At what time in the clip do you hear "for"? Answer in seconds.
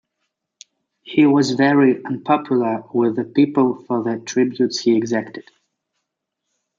3.83-4.01